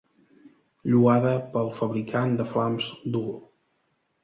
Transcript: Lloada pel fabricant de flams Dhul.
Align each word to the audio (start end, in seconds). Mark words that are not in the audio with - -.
Lloada 0.93 1.33
pel 1.57 1.69
fabricant 1.81 2.35
de 2.41 2.49
flams 2.55 2.91
Dhul. 3.19 3.31